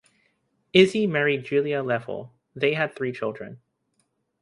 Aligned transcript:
Izzy 0.73 1.05
married 1.05 1.45
Julia 1.45 1.83
Leffel; 1.83 2.31
they 2.55 2.73
had 2.73 2.95
three 2.95 3.11
children. 3.11 3.61